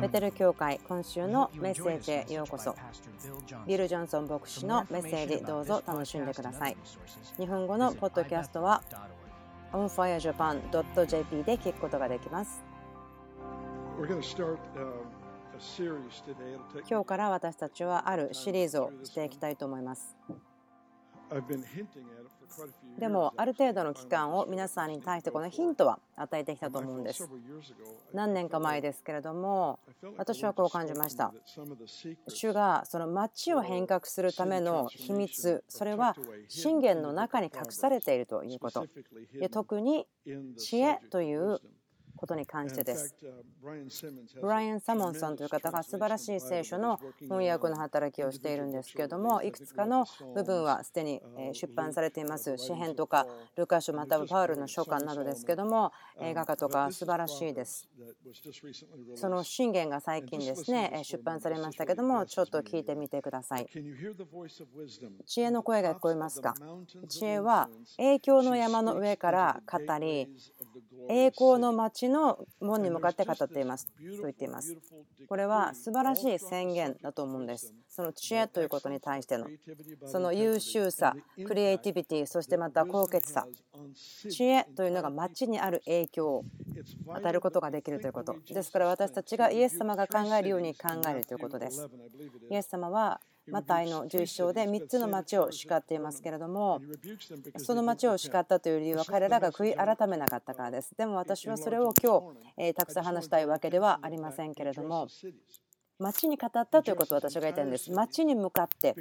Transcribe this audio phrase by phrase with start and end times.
[0.00, 2.76] ベテル教会今週のメッセージへようこそ。
[3.66, 6.76] ビル・ジョンソン牧師のメッセージどうぞ楽しんでください。
[7.38, 8.82] 日本語のポッドキャストは
[9.72, 12.62] onfirejapan.jp で聞くことができます。
[16.88, 20.16] 今日から私たちはあるシリーズをしていきたいと思います
[22.98, 27.28] でもある程度の期間を皆さんに対してこのヒントは与えてきたと思うんです。
[28.12, 29.80] 何年か前ですけれども
[30.18, 31.32] 私はこう感じました。
[32.28, 36.14] 主がその町を変革するための秘密それは
[36.48, 38.86] 信玄の中に隠されているということ。
[39.40, 40.06] で特に
[40.58, 41.60] 知恵という
[42.22, 43.16] ことに関してです。
[44.40, 51.20] ブライアン・サモンさんという方が素晴らしい聖書の翻訳の働きをしているんですけれどもいくつかの部分はすでに
[51.52, 52.56] 出版されています。
[52.58, 55.90] 詩編とかルカ書またはパウルの書簡などですけども
[56.20, 57.88] 映画化とか素晴らしいです。
[59.16, 63.66] その信玄が最近ですね出版されましたけどもちょっと聞いてみてください。
[65.26, 66.54] 知恵の声が聞こえますか？
[67.08, 70.28] 知恵は影響の山の上から語り
[71.08, 74.76] 栄光の町の門に向かって語っていますと言っています。
[75.28, 77.74] これは素晴らしい宣言だと思うんです。
[77.88, 79.48] その知恵ということに対しての
[80.06, 83.46] その優秀さ、クリエイティビティ、そしてまた高潔さ、
[84.30, 86.44] 知恵というのが町にある影響を
[87.08, 88.36] 与えることができるということ。
[88.46, 91.88] ですから私たちがイエス様が考えるように考えるということです。
[92.50, 96.80] イエス様はマタイの11章で3つの町を叱っていますけれども
[97.58, 102.22] その町を叱ったという理由は彼らが悔い改めなかったからですでも私はそれを今
[102.56, 105.08] 日たくさん話したいわけではありませんけれども
[106.02, 107.90] 町に語ったということを私が言いたいんです。
[107.92, 108.96] 町に向かって、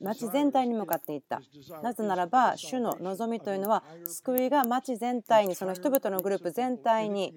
[0.00, 1.40] 町全体に向かっていった。
[1.82, 7.32] なぜならば、主の望みというのは、救いが町全体に、その人々のグループ全体に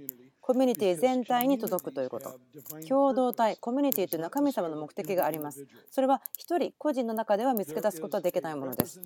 [0.45, 2.39] コミュニティ全体に届くということ。
[2.88, 5.66] 共同体、コミュニティというのは神様の目的があります。
[5.89, 9.01] それは1人、個人の中では見つけ出すことはできないものです。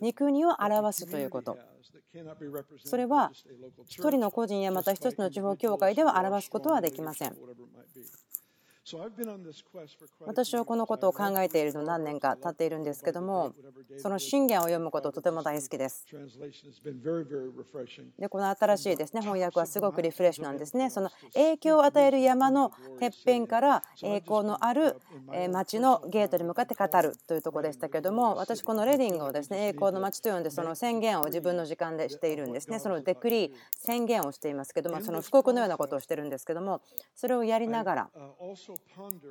[0.00, 1.56] 肉国を表すということ。
[2.84, 3.30] それは
[3.86, 7.36] 1人の個人やまた1つの地方教会では表すことはできません。
[10.26, 13.52] 私はこのことを考えているの何年か経っているんですけども
[13.98, 16.06] その信玄を読むこととても大好きです。
[18.18, 20.90] でこの新しいですね翻訳はすごくリフレッシュなんですね。
[20.90, 25.00] その影響を与える山のてっぺんから栄光のある
[25.50, 32.78] 町のゲートに向かって語るというところでしたけども私このレディングをですね栄光の町と呼んでその宣言を自分の時間でしているんですね。
[32.78, 36.80] そのデクリー宣言をしていますけどもその布告のようなことをしてるんですけども
[37.14, 38.10] それをやりながら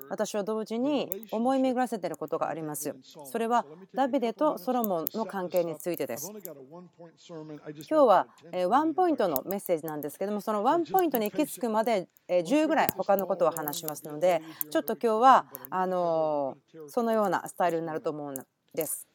[0.09, 2.95] 私は同時に思い巡らせていることがあります。
[3.25, 6.31] それはダビデとソロモンの関係についてです。
[6.31, 8.27] 今日は
[8.67, 18.35] ワンポイントのメッセージなんですけどもそのワンポイントに行き着くまで10ぐらい他のことを話しますのでちょっと今日はあのそのようなスタイルになると思うん
[18.73, 19.07] です。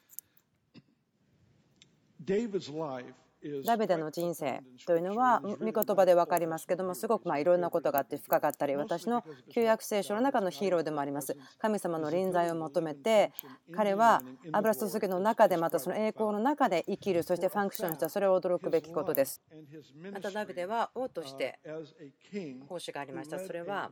[3.67, 11.37] ダビデの人生というのは御言葉で分かりますけどもすごくまあいろんなことがあって深かったり私の旧約聖書の中のヒーローでもあります。
[11.59, 13.33] 神様の臨在を求めて
[13.75, 14.23] 彼は
[14.53, 19.43] 油注ぎの中でまたその栄光の中で生きるそしてファンクションしたそれを驚くべきことです。
[20.13, 21.59] またダビデは王として
[22.69, 23.39] 奉仕がありました。
[23.39, 23.91] それは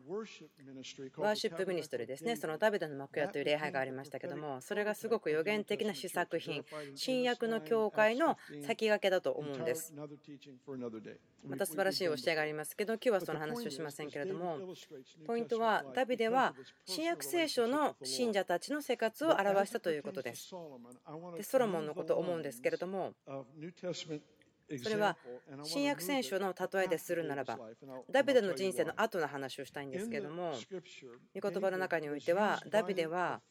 [1.17, 2.37] ワーシップミニストリーですね。
[2.37, 6.65] そのダビデの幕屋という礼拝がありましたけどもそれがすごく予言的な試作品
[6.95, 8.37] 新約の教会の
[8.67, 9.93] 先駆けだと思うんです。
[11.45, 14.59] また素晴らしい教えがありますけど、今日はその話をしませんけれども、
[15.27, 16.55] ポイントは、ダビデは
[16.85, 20.53] 新約聖書の信者たちの生活を表したということです。
[21.37, 23.15] で、ソロモンのことを思うんですけれども、
[24.83, 25.19] それは
[25.65, 27.59] 新約聖書の例えでするならば、
[28.11, 30.55] ダビデの人生の後の話をしたいんですけれども、
[31.35, 33.43] 御言葉の中においては、ダビデは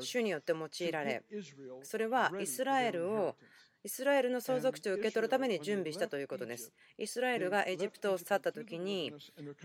[0.00, 1.24] 主によって用いられ、
[1.82, 3.36] それはイスラエルを
[3.82, 6.70] イスラエルの相続地を受け取るために準備したということです。
[6.98, 9.10] イスラエルがエジプトを去った時に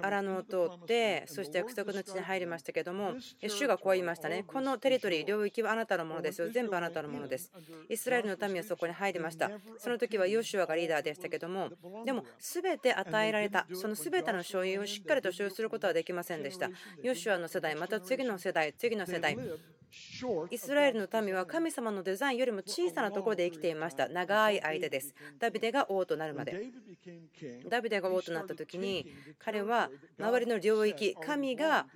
[0.02, 3.16] アラノを通ってそして約束の地に入りましたけども
[3.46, 7.52] 主がこう言いましたねこのテリトリー領域はあなたのものですよ全部あなたのものです
[7.90, 11.70] イスラエルの民はそこに入りましたその時はヨシュアがリーダーでしたけども
[12.06, 16.70] でも全て与えられたその全ての所有をしっかりと所有することはできませんでした
[17.04, 19.38] ヨシュアの世代また次の世代次の世代
[20.50, 24.08] イスラエルの民は神様のデザインよりも小さなところで生きていました。
[24.08, 25.14] 長い間です。
[25.40, 26.70] ダビデが王となるまで。
[27.70, 29.06] ダビデが王となった時に
[29.40, 29.90] 彼は
[30.20, 31.88] 周りの領域、神が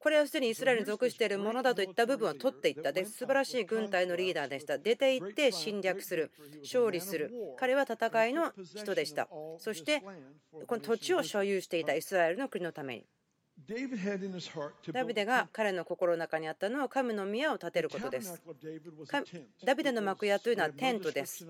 [0.00, 6.32] これはすでにイスラエルに属しているものだといった部分を取っていったで素晴らしい軍隊のリーダーでした出て行って侵略する
[6.62, 9.28] 勝利する彼は戦いの人でした
[9.58, 10.02] そして
[10.66, 13.04] この土地を所有していたイスラエルの国のために
[14.92, 18.40] ダビデが彼の心の中にあったのは神の宮を建てることです。
[19.64, 21.46] ダビデの幕屋というのはテントです。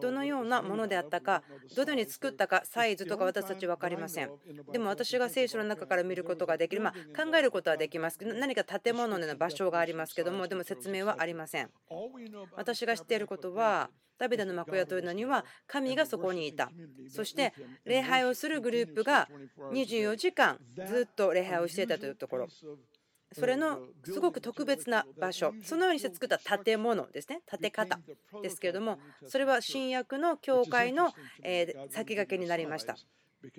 [0.00, 1.42] どのようなものであったか、
[1.76, 4.30] どのように作ったか、サイズとか私たち分かりません。
[4.72, 8.18] でも私が聖書の中から見ることができる、まあ、考えることはできます。
[8.22, 11.70] 何か建物の場所がありますけども、でも説明はありません。
[12.56, 16.70] 私が知っていることは、ダビデの幕屋というのには神がそこにいた。
[17.08, 19.28] そして礼拝をするグループが
[19.72, 22.48] 24時間ずっと礼拝をしていたというところ。
[23.32, 27.98] それのすごく特別な場所、そのようにして作った建物ですね、建て方
[28.42, 31.12] ですけれども、それは新約の教会の
[31.90, 32.96] 先駆けになりました。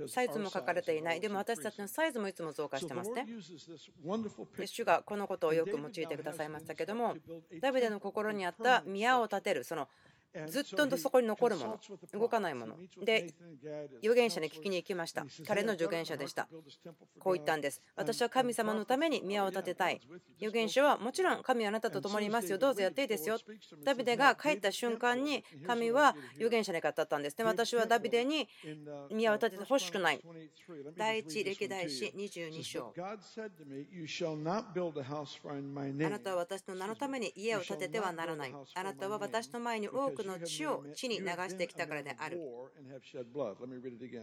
[0.07, 1.19] サイズも書かれていない。
[1.19, 3.25] でも私たちのサイズもいつも増加してますね。
[4.65, 7.15] 主がこのことをよく用いてくださいましたけれども、
[7.61, 9.87] ダビデの心にあった宮を建てる、その
[10.47, 11.79] ずっとそこに残るもの、
[12.13, 12.77] 動かないもの。
[13.03, 13.33] で、
[13.99, 15.25] 預言者に聞きに行きました。
[15.45, 16.47] 彼の助言者でした。
[17.19, 17.81] こう言ったんです。
[17.95, 19.99] 私は神様のために宮を建てたい。
[20.39, 22.57] 預言者はもちろん神はあなたと共にいますよ。
[22.57, 23.37] どうぞやっていいですよ。
[23.83, 27.43] ダビデが帰った瞬間に神は預言者に語ったんですね。
[27.43, 28.47] 私はダビデに
[29.11, 30.21] 宮を建ててほしくない。
[30.95, 32.93] 第一歴代史22章。
[36.05, 38.53] あなたは私の名のために家を建ててはならない。
[38.75, 42.39] あなたは私の前に多くの血を地に流してきたからである。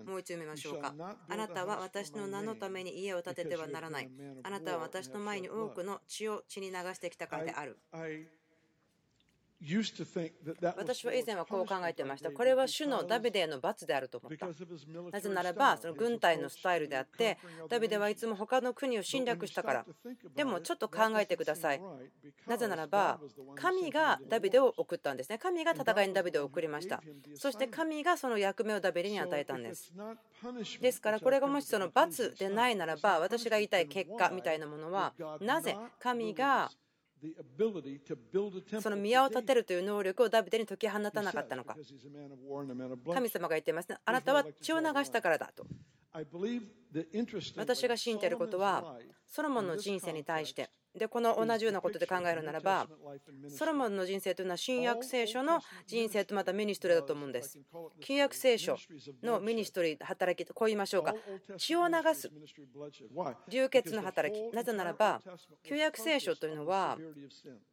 [0.04, 0.94] もう一度見ましょうか。
[1.28, 4.10] あなたは私の名のために家を建ててはならない。
[4.42, 7.78] あなたは私の前に多くの血を地に流してきたからである。
[10.76, 12.30] 私は以前はこう考えていました。
[12.30, 14.46] これは主のダビデへの罰であると思った。
[14.46, 17.38] なぜならば、その軍隊のスタイルであって、
[17.68, 19.86] ダビデはいつも他の国を侵略したから。
[20.36, 21.82] でもちょっと考えてください。
[22.46, 23.20] なぜならば、
[23.56, 25.38] 神がダビデを送ったんですね。
[25.38, 27.02] 神が戦いにダビデを送りました。
[27.34, 29.92] そして神がその役目をダビデに与えたんです。
[30.80, 36.70] ですから、これがもしその罰でないならば、私が言いたい結果みたいなものは、なぜ神が
[38.80, 41.76] その宮を建てるという能力をダビデに解き放たなかったのか。
[43.12, 43.96] 神様が言っていますね。
[44.04, 45.66] あなたは血を流したからだと。
[47.56, 52.86] 私が信じていることは、ソロモンの人生に対して、でこの同じようなことで考えるならば
[53.48, 57.58] ソロモンの人生というのは新約聖書の人生とまたミニストリーだと思うんです。
[58.00, 58.76] 旧約聖書
[59.22, 61.14] のミニストリー働きとこう言いましょうか。
[61.56, 62.30] 血を流す
[63.48, 64.54] 流血の働き。
[64.54, 65.20] なぜならば
[65.62, 66.98] 旧約聖書というのは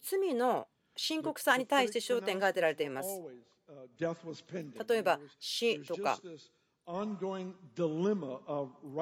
[0.01, 3.09] 罪の深刻さに対して焦点が当てられています。
[4.88, 6.19] 例えば死とか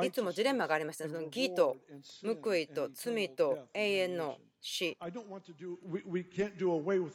[0.06, 1.08] いつもジレンマがありました。
[1.08, 1.76] その義と
[2.44, 4.98] 報いと罪と永遠のし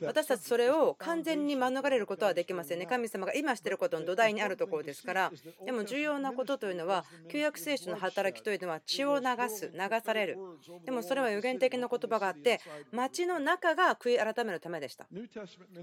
[0.02, 2.86] 私たちそれを完全に免れることはできませんね。
[2.86, 5.32] 神様が今していることの土台にあるところですから、
[5.64, 10.38] でも重要なことというのは、旧約聖書の働きというのは血を流す、流される。
[10.84, 12.60] でもそれは予言的な言葉があって、
[12.92, 15.06] 町の中が悔い改めるためでした。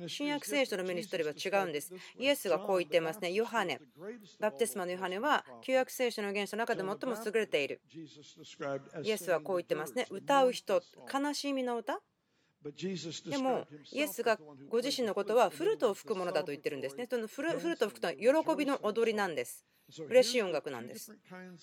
[0.07, 1.93] 新約聖書のミニストリーは違うんです。
[2.17, 3.31] イエスがこう言っていますね。
[3.31, 3.79] ヨハネ、
[4.39, 7.81] バプテスマのヨハネは旧約聖書の原書の中で最も優れている。
[9.03, 10.05] イエスはこう言ってますね。
[10.09, 11.99] 歌う人、悲しみみの歌？
[13.29, 17.05] でも、イエスがご自身のことはフルートを吹くものだと言ってるんですね。
[17.07, 19.63] そのフルートを吹くとは喜びの踊りなんです。
[20.09, 21.11] 嬉しい音楽なんです。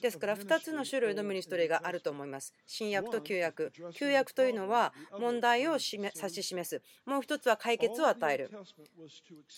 [0.00, 2.54] ですから2つの種類のミニストリーがあると思います。
[2.66, 3.72] 新約と旧約。
[3.94, 6.82] 旧約というのは問題を指し示す。
[7.04, 8.50] もう1つは解決を与える。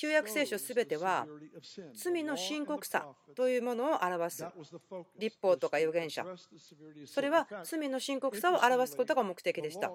[0.00, 1.26] 旧約聖書すべては
[1.94, 3.06] 罪の深刻さ
[3.36, 4.46] というものを表す。
[5.18, 6.24] 立法とか預言者。
[7.06, 9.92] それは罪の深刻さを表すことが目的でした。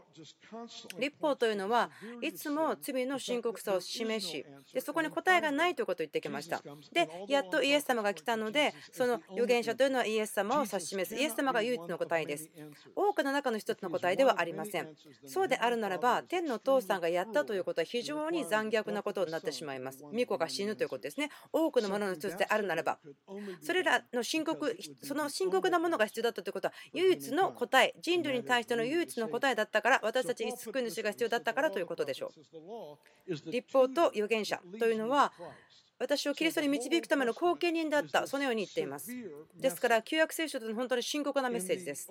[1.00, 1.90] 立法というのは
[2.22, 6.62] いつも罪の深刻さを示し、でそこに答えがないということを言ってきました。
[6.94, 11.20] で、やっとイエス様が来たので、でその預言者というのはイエス様を指し示す。
[11.20, 12.50] イエス様が唯一の答えです。
[12.96, 14.90] 多くの中の一つの答えではありません。
[15.26, 20.04] そうであるならば天の父さんがやったということは非常に残虐なことになってしまいます。
[20.04, 21.30] 巫女が死ぬということですね。
[21.54, 23.00] 多くのものの一つであるならば。
[23.62, 27.94] それらの深刻その深刻なものが必要だったということは唯一の答え。
[28.02, 33.34] 人類に対しての唯一の答えだったから私たちに救い主が必要だったからということでしょう。
[33.52, 35.32] 立法と預言者というのは
[36.00, 38.26] 私をキリストに導くための後見人だった。
[38.26, 39.12] そのように言っています。
[39.60, 42.10] ですから旧約聖書というのは本当に深刻なメッセージです。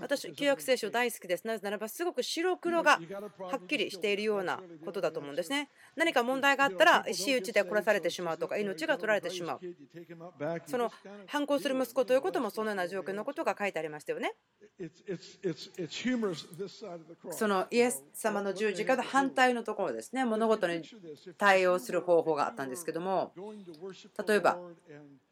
[0.00, 1.46] 私旧約聖書大好きです。
[1.46, 2.98] なぜならばすごく白黒が
[3.38, 5.68] はっきりしているようなことだと思うんですね。
[5.96, 9.60] 何か問題があったら石打ちで殺されてしまうとか命が取られてしまう。
[10.66, 10.90] その
[11.26, 14.34] 反抗する息子ということもそのような状況のことが書いてありましたよね。
[17.30, 20.24] そのイエス様の十字架の反対のところですね。
[20.24, 20.82] 物事に
[21.36, 23.32] 対応する方法があったんですけども
[24.26, 24.58] 例えば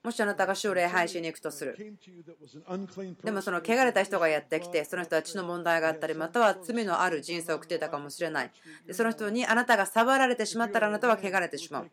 [0.03, 1.77] もしあなたが主を礼拝しに行くとする。
[3.23, 8.51] でもその汚れた人がやってきてその人は血の問題があったりまたは罪のある人生を送っていたかもしれない。
[8.87, 11.91] でその人にあなたが触られてしまったらあなたは汚れてしまう。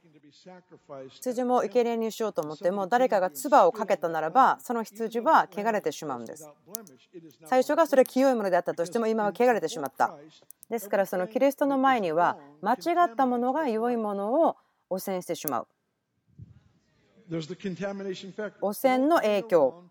[1.09, 6.49] 羊も生贄にしようと思っても誰かが唾をかけたならばその羊は汚れてしまうんです。
[7.45, 10.15] 最初がそれ清いものであったとしても今は汚れてしまった。
[10.69, 12.77] ですからそのキリストの前には間違
[13.11, 14.55] ったものが良いものを
[14.89, 15.67] 汚染してしまう。
[18.61, 19.83] 汚染の影響。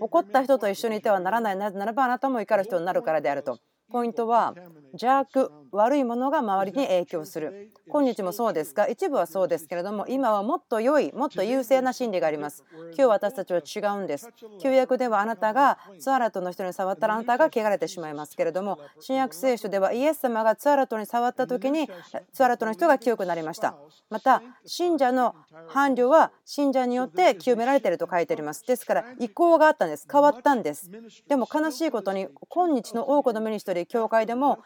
[0.00, 1.56] 怒った人と一緒にいてはならない。
[1.56, 3.58] なぜならばあなたも怒る人になるからであると。
[3.90, 4.54] ポイントは
[4.92, 7.70] 邪悪悪いものが周りに影響する。
[7.88, 12.64] 今日もそうですが一部はそうですけれども今はもっと良いもっと優勢な真理があります。
[12.94, 14.30] 今日私たちは違うんです。
[14.60, 21.88] 旧約ではあなたがツアラトの人に触ったらあなたが汚れてしまいますけれども新約聖書ではイエス様がツアラトに触った時に
[22.32, 23.74] ツァラアトの人が清くなりました。
[24.10, 25.34] また信者の
[25.68, 28.66] 伴侶は信者によって清められていると書いてあります。
[28.66, 30.06] ですから移行があったんです。
[30.10, 30.90] 変わったんです。
[31.28, 34.58] でも悲しいことに今日の多くのミニストリー教会でも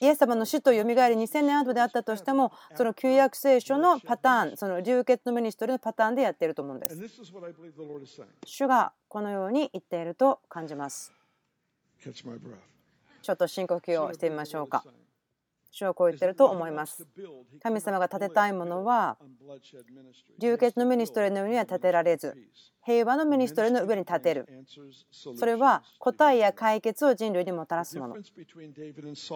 [0.00, 6.96] イエス様の死とよみがえり2000年後であったとしてもその旧約聖書のパターンその流血のミニストリーのパターンでやっていると思うんです。
[8.46, 11.12] 主がこのように言っていると感じます。
[13.22, 14.84] ちょっと深呼吸をしてみましょうか
[15.70, 17.06] 主はこう言ってると思います。
[17.62, 19.18] 神様が建てたいものは、
[20.38, 22.36] 流血のミニストリーの上には建てられず、
[22.84, 24.48] 平和のミニストリーの上に立てる。
[25.10, 28.16] それは答えや解決を人類にもたらすもの。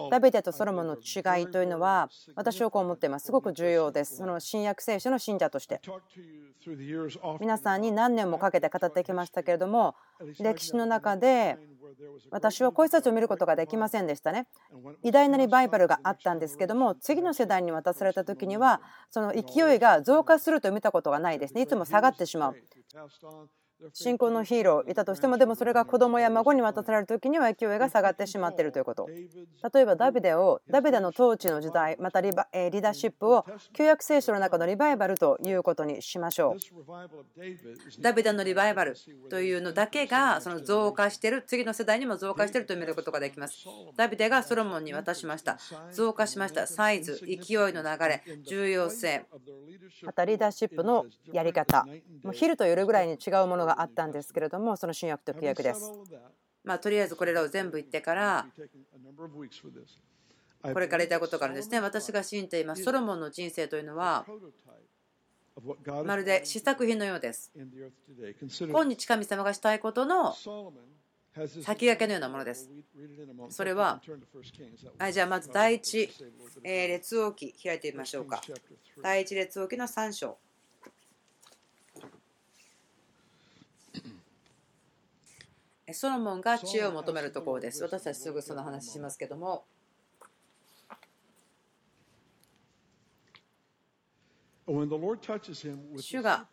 [0.09, 3.27] ダビデとソロモンの違いというのは、私はこう思っています。
[3.27, 4.17] すごく重要です。
[4.17, 5.79] その新約聖書の信者として。
[7.39, 9.95] 皆さんに何年もかけて語ってきましたけれども、
[10.39, 11.57] 歴史の中で
[12.31, 14.47] 私はこういう人たちを見ることができませんでしたね。
[15.03, 21.61] 偉大なリバイバルがあったんですけども次の世代に渡された時にはその勢いが増加すると見たことがないですね。
[21.61, 22.55] いつも下がってしまう。
[23.93, 29.07] 信仰のヒーローいたとしてもでもそれが子供や孫に渡される時には勢いが下がってしまっているということ。
[29.07, 38.01] 例えばダビデをダビデの統治の時代またリバリーダーシップを旧約聖書の中のリバイバルということにしましょう。
[38.01, 38.95] ダビデのリバイバル
[39.29, 43.65] というのだけがその増加している次の世代にも増加していると見ることができます。
[43.95, 45.57] ダビデがソロモンに渡しました。
[45.91, 46.67] 増加しました。
[46.67, 47.37] サイズ勢い
[47.73, 49.25] の流れ重要性。
[50.03, 51.85] またリーダーシップのやり方。
[52.23, 55.91] もう昼と夜ぐらいに違うものがあったんですけれどもその新約と旧約です。
[56.63, 58.47] まあ、とりあえずこれらを全部言ってから
[60.61, 61.79] これから言いたいことがあるんですね。
[61.81, 64.25] 私が信じていますソロモンの人生というのは
[66.05, 67.51] まるで試作品のようです。
[68.61, 70.35] 今日神様がしたいことの
[71.35, 72.69] 先駆けのようなものです。
[73.49, 74.01] それは、
[74.99, 76.09] はい、じゃあまず第一
[76.63, 78.41] 列王記開いてみましょうか。
[79.01, 80.37] 第一列王記の3章。
[85.93, 87.83] ソロモンが知恵を求めるところです。
[87.83, 89.65] 私たちすぐその話しますけども。
[95.97, 96.47] 主が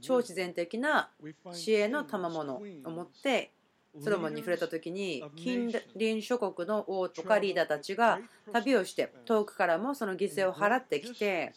[0.00, 1.10] 超自然的な
[1.52, 3.52] 知恵の賜物を持って
[4.00, 8.20] ソロモンに触れた時に近隣諸国の王とかリーダーたちが
[8.52, 11.52] 旅をして遠くからもその犠牲を払ってきて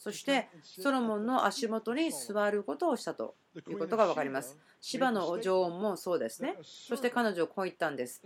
[0.00, 3.34] そしてソロモンの足元に座ることをしたと
[3.68, 4.56] いうことが分かります。
[4.80, 6.56] 芝の女王もそうですね。
[6.62, 8.22] そして彼女こう言ったんです。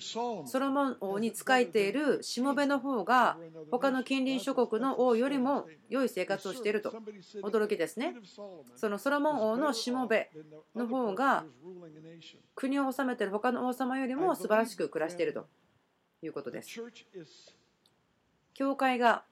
[0.00, 3.36] ソロモン王に仕えているしもべの方が
[3.72, 6.94] 他の近隣諸国の王よりも良い生活をしていると
[7.42, 8.14] 驚きですね。
[8.76, 10.30] そのソロモン王のしもべ
[10.76, 11.44] の方が
[12.54, 15.48] 国を治めている他の王様よりも素晴らしく暮らしていると
[16.22, 16.80] いうことです。
[18.54, 19.24] 教会が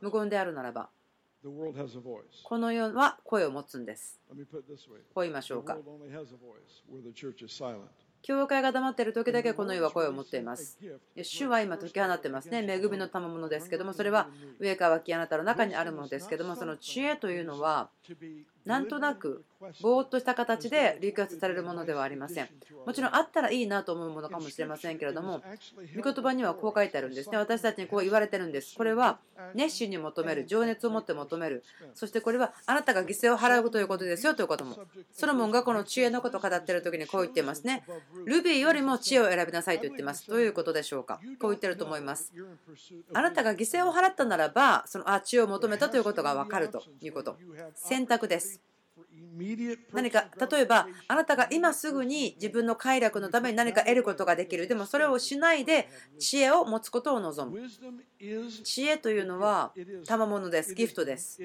[0.00, 0.88] 無言であるならば
[2.42, 4.18] この世は声を持つんです。
[5.14, 5.78] こう言いましょうか。
[8.22, 10.76] 教会が黙っている時だけこの世は声を持っています。
[11.22, 12.66] 主は今解き放ってますね。
[12.68, 14.28] 恵みの賜物ですけども、それは
[14.58, 17.88] 上から脇あなたの中にあるものですけども、その知恵というのは、
[18.66, 19.44] なんとなく
[19.80, 22.48] ぼーっとした形でリクエストされるものではありません。
[22.84, 25.42] もちろんあったらいいなと思うものかもしれませんけれども、
[25.96, 27.38] 御言葉にはこう書いてあるんですね。
[27.38, 28.76] 私たちにこう言われてるんです。
[28.76, 29.18] これは
[29.54, 34.78] 熱心に求める、情熱を持って求める、そしてこれはあなたが犠牲を払うということですよということも。
[35.12, 37.84] ソロモンがこの知恵のことを語っている時にこう言っていますね。
[38.26, 40.28] ルビーよりも知恵を選びなさいと言っています。
[40.28, 41.20] どういうことでしょうか。
[41.40, 42.32] こう言ってると思います。
[43.14, 47.36] あなたが犠牲を払ったならば、そのあ知恵を求めたということが分かるということ。
[47.74, 48.55] 選択です。
[49.92, 54.66] 何か例えばあなたが今すぐに自分の快楽のために何か得ることができる。
[54.66, 55.88] でもそれをしないで
[56.18, 57.58] 知恵を持つことを望む。
[58.64, 59.72] 知恵というのは
[60.06, 60.74] 賜物です。
[60.74, 61.38] ギフトです。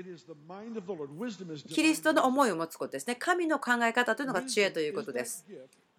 [1.68, 3.16] キリストの思いを持つことですね。
[3.16, 5.46] 神の考え方というのが知恵ということです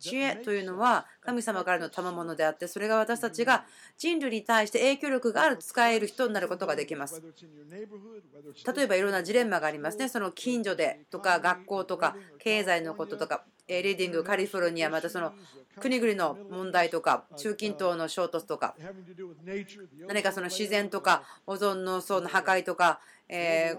[0.02, 3.64] 知恵というのは神様からの賜物であってそれが私たちが
[3.96, 7.22] 人類に対して影響力がある使える人になることができます。
[7.22, 10.08] 例えばいろんなジレンマがありますね。
[10.08, 15.32] その近所でとか学校とか経済のこととかリーディングカリフォルニアまたその
[15.80, 18.74] 国々の問題とか中近東の衝突とか
[20.08, 23.00] 何かその自然とかオゾンの層の破壊とか
[23.34, 23.74] え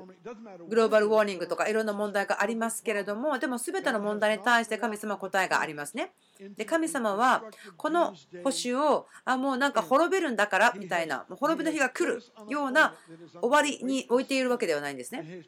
[0.67, 6.11] グローバルウォーニングとかいろんな問題がありますけれどもでも全ての問題に対して神様答えがありますね。
[6.55, 7.43] で神様は
[7.77, 12.95] この星をあもうなんか滅びるんだからみたいな滅びの日が来るような
[13.41, 15.43] 終わりに置いているわけではないんですね。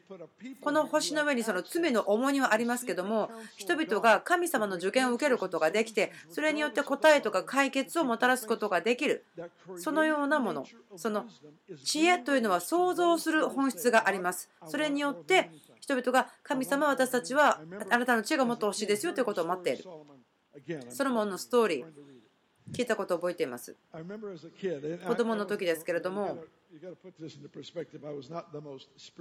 [0.60, 9.24] この星の上にその罪の重荷はありますけども人々が神様の助言を受けることができてそれによって答えとか解決をもたらすことができる
[9.78, 11.26] そのようなものその
[11.84, 14.50] 知恵というのは想像する本質があります。
[14.66, 15.50] それによって
[15.80, 17.60] 人々が神様私たちは
[17.90, 19.84] あなたの知恵がもっと欲しいですよということを待っている。
[20.90, 21.84] ソロモンのストーリー
[22.72, 23.76] 聞いたことを覚えています。
[25.06, 26.44] 子供の時ですけれども、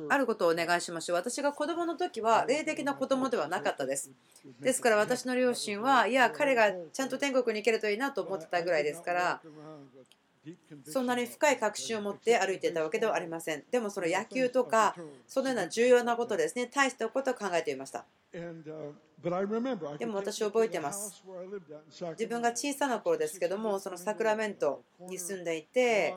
[0.10, 1.18] あることをお願いしましょう。
[1.18, 4.12] 私が子供の時は霊的な子供ではなかったです。
[4.60, 9.42] ですから私の両親は、いや、彼がちゃんと天国に行けるといいなと思ってたぐらいですから、
[10.86, 13.64] そんなに深い確信を持って歩いていたわけではありません。
[13.72, 14.96] でもその野球とか、
[15.28, 18.06] そのような重要なことですね、大したことを考えていました。
[19.98, 21.24] でも私覚えてます。
[22.12, 26.16] 自分が小さな頃ですけども、そのサクラメントに住んでいて、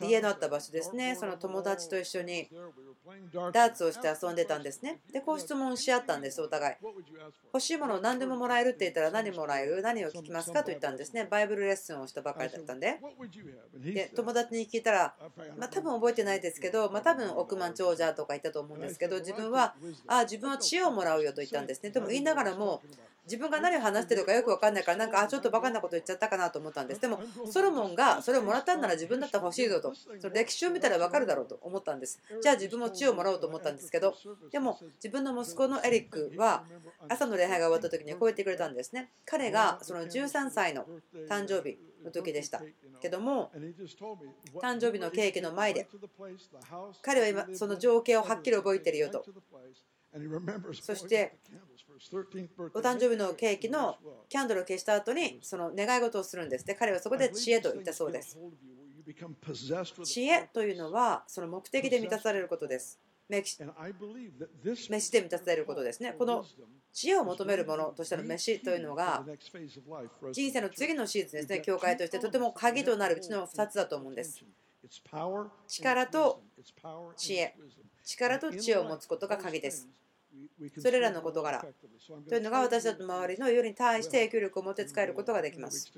[0.00, 2.48] 家のあった場所ですね、その友達と一緒に
[3.52, 5.00] ダーツをして遊んでたんですね。
[5.12, 6.76] で、こう質問し合ったんです、お互い。
[7.52, 9.82] 欲しいものを何でももらえるって言ったら何もらえる？
[9.82, 11.26] 何を聞きますかと言ったんですね。
[11.30, 12.98] バイブルレッスンをしたばかりだったんで。
[13.78, 15.14] で、友達に聞いたら、
[15.58, 19.74] まあ、多分覚えてないですけど、まあ、多分億万長者とか言ったと思うんですけど、自分は、
[20.06, 21.90] ああ自分は知恵をもらうよと言ったんですね。
[21.90, 22.82] でも言いながらも、
[23.24, 27.00] 自分が何を話してるかよく分かんないからなんかあちょっとバカなこと言っちゃったかなと思ったんです。
[27.00, 29.94] でもソロモンがそれをもらったんなら自分だったら欲しいぞと。
[29.94, 32.20] その歴史を見たら分かるだろうと思ったんです。
[32.42, 34.16] じゃあ自分も知恵をもらおうと思ったんですけど
[34.50, 36.64] でも自分の息子のエリックは
[37.08, 39.10] 朝の礼拝が終わった時にこう言ってくれたんですね。
[39.24, 40.86] 彼がその13歳の
[41.28, 42.60] 誕生日の時でした。
[43.00, 43.50] けども
[44.60, 45.88] 誕生日のケーキの前で
[47.02, 49.24] 彼は今その情景をはっきり覚えてるよと。
[50.82, 51.36] そして
[52.74, 53.96] お誕生日のケーキの
[54.28, 56.64] キャンドルを消した後にその願い事をするんです。
[56.64, 58.38] で彼はそこで知恵と言ったそうです。
[60.04, 62.98] 知恵というのはその目的で満たされることです。
[64.90, 66.14] 飯で満たされることですね。
[66.18, 66.44] この
[66.92, 69.24] 知恵を求めるものとしての飯というのが
[70.32, 74.44] 人生の次のシーズンですね、教会としてとても鍵となるうちの2つだと思うんです。
[75.68, 76.42] 力と
[77.16, 77.54] 知恵。
[78.04, 79.88] 力と知恵を持つことが鍵です。
[80.78, 81.64] それらの事柄
[82.28, 85.92] というのが私たちの周りの世に対して影響力を持って使えることができます。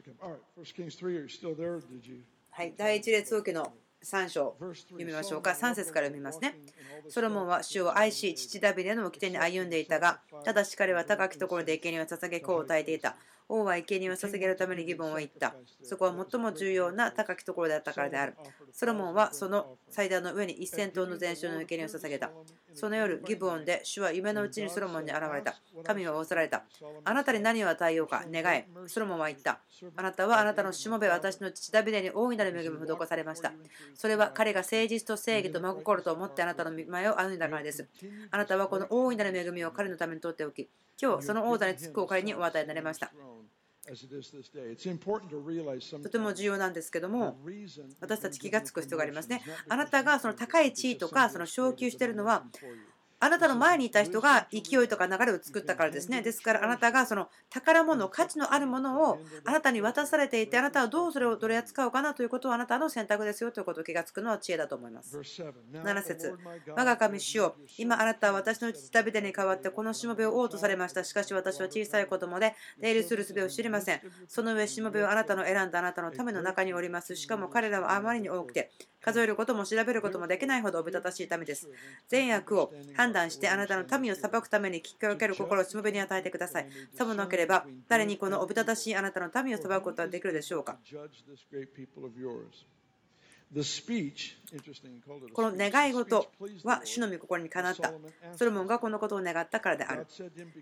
[2.50, 3.72] はい、第一列王記の
[4.05, 6.59] 3章読みましょうか3節から読みますね
[7.09, 13.16] ソロモンは主を愛し父ダビデの掟に歩んでいたがただし彼は高きところで生贄を捧げ子を与えていた
[13.48, 15.55] 王は生贄を捧げるために義分を言った。
[15.83, 18.35] そこは最も重要な高きところであったからである。
[18.72, 22.31] ソロモンはその祭壇の上に1000頭の全焼の生贄を捧げた。
[22.75, 25.55] その夜、ギブオンで主は夢のうちにソロモンに現れた。
[25.85, 26.65] 神は仰せられた。
[27.05, 28.69] あなたに何を与えようか、願え。
[28.87, 29.61] ソロモンは言った。
[29.97, 33.53] あなたはあなたのしもべ、私の父ダビデに大いなる恵みを施されました。
[33.95, 37.89] それは彼が誠実と正義と真心と思ってあなたの前を歩んだからです。
[38.31, 40.69] あなたはこの大いなる恵みを彼のために取っておき、
[41.01, 43.13] 今日その王座につくお彼にお与えになりました。
[46.03, 47.37] とても重要なんですけども、
[48.01, 49.42] 私たち気がつく必要がありますね。
[49.68, 52.44] あなたがその高い地位とかその昇給しているのは、
[53.20, 56.22] あなたの前にいた人が勢いとか流れを作ったからですね。
[56.22, 65.16] ですからあなたがその宝物、価値のあるものをあなたに渡されていて、あなたはどうそれを取り扱うかなということはあなたの選択ですよということを気がつくのは知恵だと思います。
[65.18, 66.37] 7節
[66.68, 71.05] 我が神主よ今あなたは私の父ダビデに代わってこのしもべを王とされました。
[71.05, 74.00] しかし私は小さい子供で出入りする術を知りません。
[74.29, 77.16] その上しもべはあなたの選んだあなたのための中におります。
[77.16, 81.68] しかも彼らはあまりに多くて数えることも調べることもできないほどおびただしいためです。
[82.09, 82.72] 善悪を
[83.05, 86.69] 判断してあなたの民を裁くために聞き分ける心をしもべに与えてください。
[86.95, 90.79] さもなければ、誰にこのおびただしいあなたの民を裁くことはできるでしょうか。
[95.33, 96.29] この願い事
[96.64, 97.93] は主の御心にかなった。
[98.37, 100.07] ソロモンがこのことを願ったからである。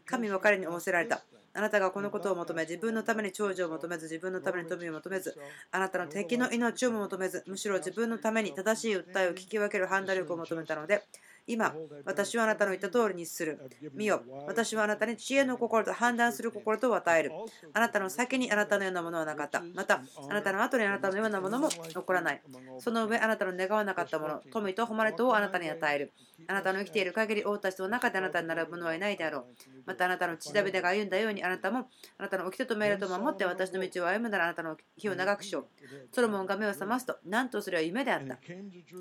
[0.05, 1.22] 神は彼に仰せられた。
[1.55, 5.37] あなたがこのことを求め、自分のために長寿を求めず、自分のために富を求めず、
[5.70, 11.02] あなたの敵の命をも求めず、むしろ自分のために正しい訴えを聞き分ける判断力を求めたので、
[11.46, 11.74] 今、
[12.05, 13.59] 私はあなたの言った通りにする。
[13.94, 17.33] 見よ、私はあなたに知恵の心と判断する心と与える。
[17.72, 19.62] あなたの先にあなたのようなものはなかった。
[19.74, 22.42] また、あなたの後にあなたのようなものも残らない。
[22.78, 26.12] その上、あなたの願わなかったもの、富と誉れとをあなたに与える。
[26.46, 29.44] あなたの生きている限り王たちの中であなたに並ぶ者はいないであろう。
[29.87, 35.66] またあなたの父ダビデが歩んだようにあなたもあなたの掟と命令と守って私の道を歩むならあなたの日を長くしよう。
[36.14, 38.38] ソロモンが目を覚ますと、なんとそれは夢であった。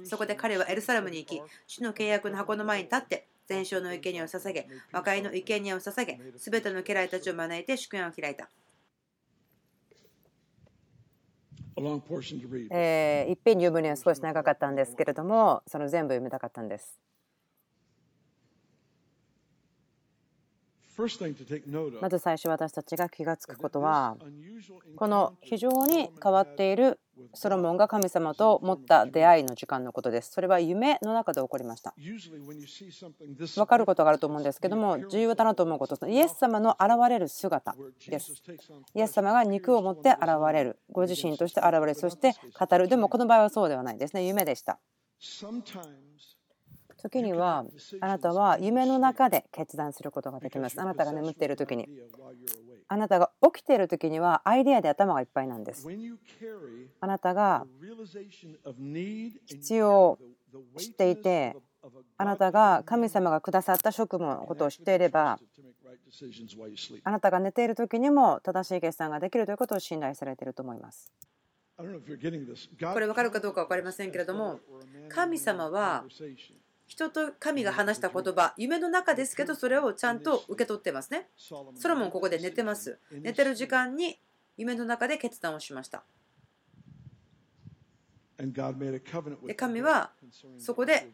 [0.03, 8.49] そこで彼はエルサレムに行き、主の契約の箱の前に立って、全焼の生贄を捧げ、和解の生贄を捧げ、すべての家来たちを招いて祝宴を開いた。
[12.69, 16.99] えー、いっぺんに読むには少し長かったんですけれども、その全部読みたかったんです。
[22.01, 24.17] まず最初私たちが気が付くことは
[24.95, 26.99] この非常に変わっている
[27.33, 30.31] ソロモンが神様と持った出会いの時間のことです。
[30.31, 31.93] それは夢の中で起こりました。
[33.55, 37.75] 分かることがあると思うんですけども重要だなと思うことイエス様の現れる姿
[38.07, 38.41] です。
[38.95, 44.79] イエス様が肉を持って現れるご自身として現れるそして語るでもこの場合はそうではないですね夢でした。
[47.01, 47.65] 時には
[47.99, 50.79] あなたは夢の中で決断することができます。
[50.79, 51.89] あなたが眠っている時に。
[52.87, 55.87] あなたが起きている時にはアイデアで頭がいっぱいなんです。
[56.99, 57.65] あなたが
[59.45, 60.19] 必要を
[60.77, 61.55] 知っていて、
[62.17, 65.39] あなたが神様がくださった職務のことを知っていれば、
[67.03, 71.11] あなたが寝ている時にも正しい決断ができるということを信頼されていると思います。
[71.77, 71.83] こ
[72.99, 74.59] れ分かるかどうか分かりませんけれども、
[75.09, 76.03] 神様は
[76.91, 81.29] 人と神が話した言葉、夢の中ですけど、それをちゃんと受け取ってますね。
[81.37, 82.99] ソロモン、ここで寝てます。
[83.09, 84.19] 寝てる時間に
[84.57, 86.03] 夢の中で決断をしました。
[89.47, 90.11] で神は
[90.57, 91.09] そこで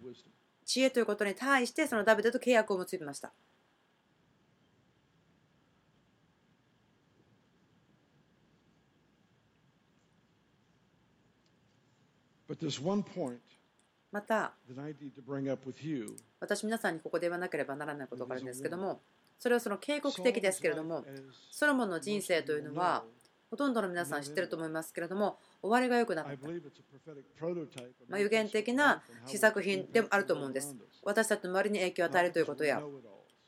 [0.65, 3.31] 知恵ということに対してそのダビデと契約を結びました。
[14.17, 14.51] また、
[16.39, 18.99] 私皆さんにここで言わなければならないことがあるんですけども、
[19.37, 21.05] それはその警告的ですけれども、
[21.51, 23.03] ソロモンの人生というのは、
[23.51, 26.47] ほとんどの皆さん知ってると思いますけれども、終わりが良くなかった。
[28.09, 30.75] まあ、予言的な試作品でもあると思うんです。
[31.03, 32.81] 私たちの周りに影響を与えるということや、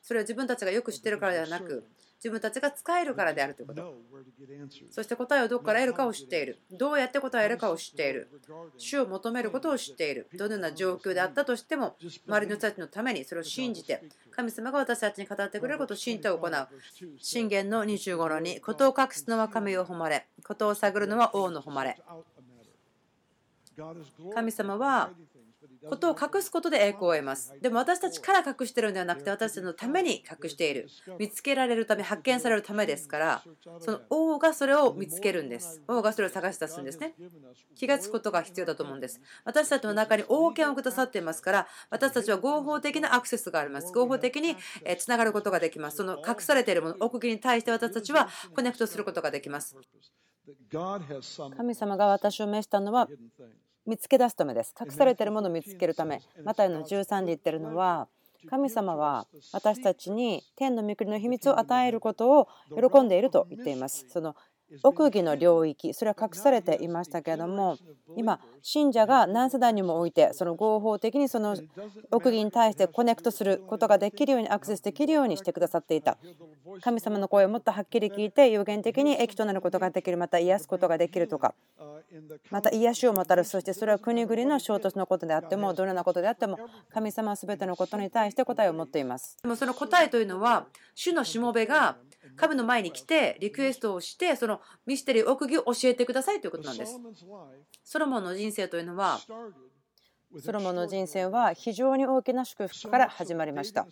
[0.03, 1.83] それは自分たちがよく知ってるからではなく、
[2.19, 3.95] 自分たちが使えるからであるということ。
[4.91, 6.59] そして答えをどこから得るかを知っている。
[6.69, 8.29] どうやって答えるかを知っている。
[8.77, 10.27] 主を求めることを知っている。
[10.33, 11.95] どのような状況であったとしても、
[12.27, 16.67] 周りの人たちのためにそれを信じて、神様が私たちに語ってくれることを信じて行う。
[17.19, 22.01] 信玄の25のに、ことを隠すのは神を誉れ、ことを探るのは王の誉れ。
[24.33, 25.11] 神様は
[25.87, 27.53] ことを隠すことで栄光を得ます。
[27.61, 30.87] でも私たちから隠してるんではなくて私たちのために隠している。
[31.17, 33.43] 見つけられるため、発見されるためですから、
[33.79, 35.81] その王がそれを見つけるんです。
[35.87, 37.13] 王がそれを探し出すんですね。
[37.75, 39.21] 気がつくことが必要だと思うんです。
[39.45, 43.93] 私たちの中に王権をくださっていますから、私たちは合法的なアクセスがあります。
[43.93, 44.55] 合法的に
[44.97, 45.97] つながることができます。
[45.97, 49.75] その隠されているもの、奥義に対して私たちはコネクトすることができます。
[51.55, 53.07] 神様が私を召したのは
[53.85, 54.73] 見つけ出すためです。
[54.79, 56.21] 隠されているものを見つけるため。
[56.43, 58.07] マタイの13で言ってるのは、
[58.49, 64.05] 神様は私たちに天の御国の秘密を与えることを喜んでいると言っています。
[64.09, 64.35] その
[64.83, 67.77] 奥義の領域それは隠されていましたけれども
[68.15, 71.55] 今信者が何世代にもおいてその合法的にその
[72.11, 76.17] 奥義に対してコネクトすることができるようにアクセスできるようにしてくださっていた。
[76.81, 80.17] 神様の声をもっとはっきり聞いて有限的に益となることができる。
[80.17, 81.53] また癒すことができるとか。
[82.49, 86.57] また癒しをもたらすそしてそれは国々の衝突のことであってもどのようなことであっても
[86.91, 89.37] 神様は全てのことに対して答えを持っています。
[89.41, 91.97] でもその答えというのは主のしもべが
[92.35, 96.99] 神の前に来てリクエストをしてそのミステリー奥義を教えてくださいということなんです。
[97.83, 99.19] ソロモンの人生というのは
[100.37, 103.87] ソロモンの人生は非常に大きな祝福から始まりました。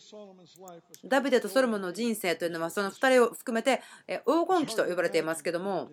[1.03, 5.89] ダビデとソロモンの人生というのはその2人を含めて黄金期と呼ばれていますけども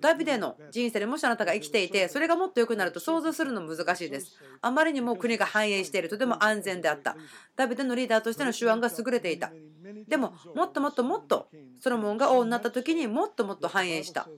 [0.00, 4.36] ダビデの人生でもしあなたが生きていてそれがもっと良くなると想像するの難しいです。
[4.62, 7.16] あまりにも国が繁栄しているとても安全であった。
[7.54, 9.52] ダビデのリーダーとしての手腕が優れていた。
[10.08, 11.48] でももっともっともっと
[11.80, 14.28] ソロモンが王になった時にもっともっと繁栄した。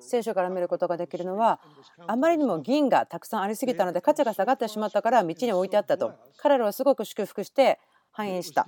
[0.00, 1.60] 聖書から見ることができるのは
[2.06, 6.14] あまりにも銀がたくさんありすぎたので価値が下がってしまったから道に置いてあったと。
[6.36, 7.78] 彼らはすごく祝福して
[8.10, 8.66] 繁栄した。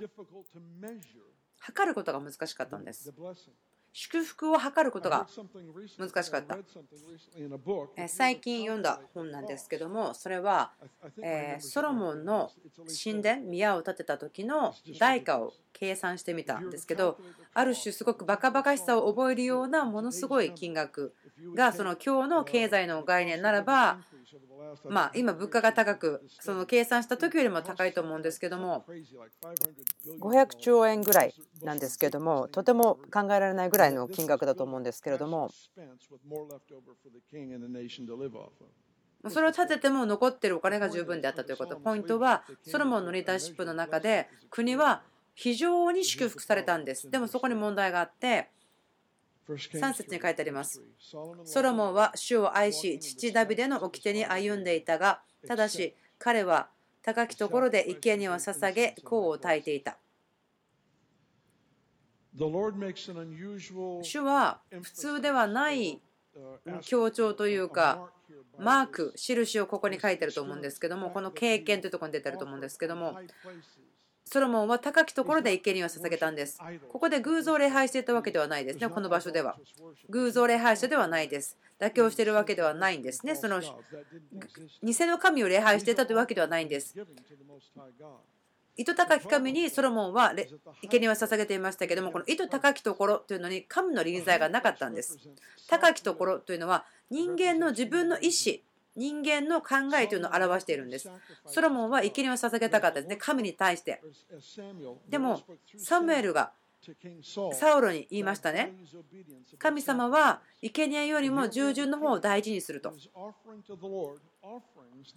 [1.59, 3.13] 測ることが難しかったんです
[4.01, 5.27] 祝福を測ることが
[5.97, 6.57] 難しかった。
[8.07, 10.71] 最近読んだ本なんですけどもそれは
[11.59, 12.49] ソロモンの
[13.03, 17.17] 神殿宮を建てた時の代価を計算してみたんですけど
[17.53, 21.13] ある種すごくバカバカしさを覚えるようなものすごい金額
[21.53, 23.99] がその今日の経済の概念ならば
[24.85, 28.85] まあ、今、物価が高く、その計算した時よりも高いと思うんですけども、
[30.19, 35.49] 500兆円ぐらいなんですけども、とても考えられないぐらいの金額だと思うんですけれども、
[39.27, 41.75] それを立てても残ってるお金が十分であったということ。
[41.77, 45.03] ポイントは、ソロモンのリーダーシップの中で、国は
[45.35, 47.09] 非常に祝福されたんです。
[47.09, 48.49] でもそこに問題があって、
[49.55, 50.81] 3節に書いてあります。
[50.99, 56.69] ソロモンは主を愛し、父ダビデの掟に歩んでいたが、ただし彼は
[57.01, 59.97] 高きところで生贄を捧げ、香を焚いていた。
[64.03, 66.01] 主は普通ではない
[66.81, 68.11] 強調というか、
[68.57, 73.19] マーク、印をここに書いてると思うんですけども、この経験というところに出てると思うんですけども、
[74.31, 76.59] ソロモンは高きところで生贄を捧げたんです。
[76.89, 79.57] ここで偶像礼拝していたわけではないですね、この場所では。
[80.07, 81.57] 偶像礼拝者ではないです。
[81.79, 83.35] 妥協しているわけではないんですね。
[83.35, 83.71] その偽
[85.07, 86.95] の神を礼拝していたというわけではないんです。
[88.77, 90.31] 糸高き神にソロモンは
[90.83, 95.17] 生贄を捧げていましたけども、この糸高きところというのに神の臨在がなかったんです。
[95.67, 98.57] 高きところというのは人間の自分の意思
[98.99, 101.09] 人間の考えというのを表しているんです。
[101.45, 104.01] ソロモンは生贄を捧げたかったですね、神に対して。
[105.07, 105.41] でも、
[105.77, 106.51] サムエルが
[107.53, 108.73] サウロに言いましたね。
[109.57, 112.93] 神様は生贄よりも従順の方を大事にすると。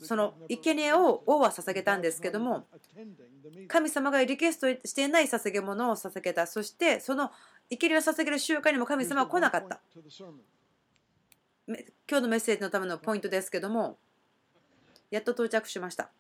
[0.01, 2.67] その生贄を王は捧げたんですけども、
[3.67, 6.47] 神様がリクエストしていない捧げ物を捧げた。
[6.47, 7.33] そして、その
[7.69, 9.81] 生贄を捧げる習慣にも神様は来なかった。
[11.67, 11.77] 今
[12.09, 13.99] 日のメッセージのためのポイントですけども
[15.11, 16.11] やっと到着しました。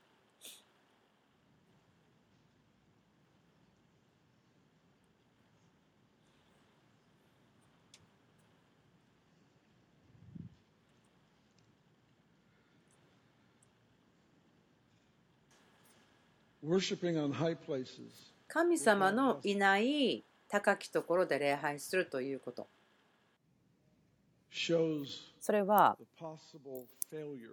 [18.46, 22.68] 神様のいない高きところで礼拝するということ。
[25.40, 25.96] それは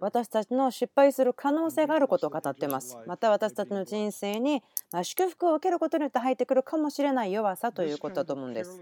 [0.00, 2.96] 私たちの失敗する可能性があることを語っています。
[3.06, 4.62] また私たちの人生に
[5.02, 8.80] 祝福を受けることによって入ってくるかもしれない弱さということだと思うんです。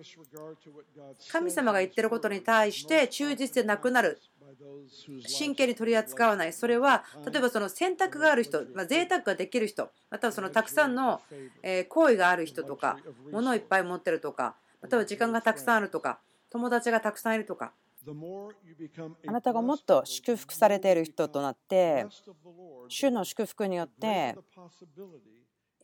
[1.33, 4.21] 神様が言ってることに対して忠実でなくなる。
[5.27, 6.53] 真剣に取り扱わない。
[6.53, 11.21] それは例えばその選択がある人、まあ、贅沢ができる人、またはそのたくさんの
[11.89, 12.99] 行為がある人とか、
[13.33, 17.73] 物をいっぱい持ってるとか、または時間がたくさんあるとか、友達がたくさんいるとか。
[19.27, 22.07] あなたがもっと祝福されている人となって
[22.89, 24.35] 主の祝福によって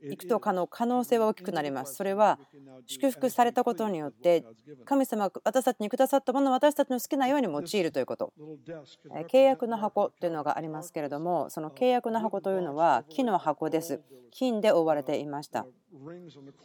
[0.08, 1.94] 行くと可能可能性は大きくなります。
[1.94, 2.38] それは
[2.86, 4.44] 祝福されたことによって
[4.84, 8.32] 神様が私たちにくださったものを私たちの好きなように用いるということ。
[9.28, 14.00] 契約の箱というのがありますけれどもその契約の箱というのは木の箱です。
[14.30, 15.66] 金で覆われていました。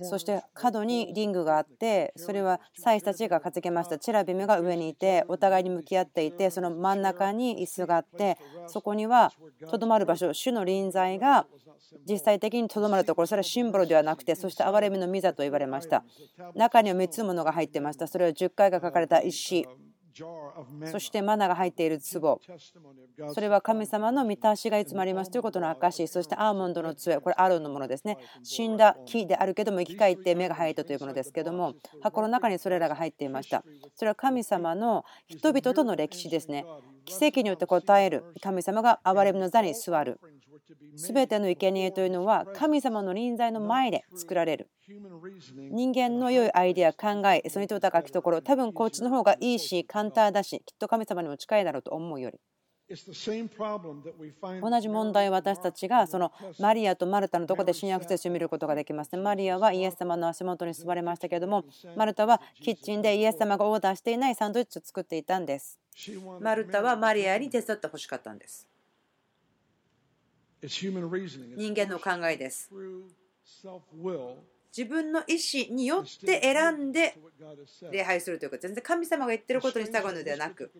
[0.01, 9.31] そして角にリングがあってそれは祭司たちが担げましたチェラビムが上にいてお互いに向き合っていてその真ん中に椅子があってそこには
[9.69, 11.45] とどまる場所主の臨在が
[12.07, 16.03] 実際的にとどまるところそれはシンボルではなくてそして憐れみの御座と言われました。
[16.55, 18.07] 中には3つものが入ってました。
[18.07, 19.67] それは10回が書かれた石
[20.91, 22.41] そしてマナが入っている壺。
[23.33, 25.31] それは神様の御手足がいつもあります。
[25.31, 27.19] ということの証そしてアーモンドの杖。
[27.19, 28.17] これアロンのものですね。
[28.43, 33.63] 死んだ木であるけども生き返って芽が生えたというものですけども箱の中にそれらが入っていました。
[33.95, 36.65] それは神様の人々との歴史ですね
[37.05, 38.23] 奇跡によって答える。
[38.41, 40.19] 神様が憐れみの座に座る。
[40.95, 44.69] 全ての生贄というのは神様の臨在の前で作られる。
[45.71, 52.39] 人間の良いアイデア考えそれにと高きところ多分こっちの方がいいし簡単だしきっと神様にも近いだろうと思うより。
[54.61, 59.21] 同じ問題を私たちがそのマリアとマルタのところで新約聖書を見ることができますね。
[59.21, 61.63] マリアはイエス様の足元に座りましたけれども、
[61.95, 65.77] マルタはキッチンでイエス様がオーダーしていないサンドイッチを作っていたんです。
[66.39, 68.67] マルタはマリアに手伝ってほしかったんです。
[71.57, 72.69] 人間の考えです。
[74.75, 77.17] 自分の意思によって選んで
[77.91, 80.71] 礼拝するというか全然神様が言ってることに従うのではなく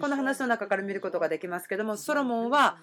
[0.00, 2.78] この話の中から見ることができますけどもソロモンは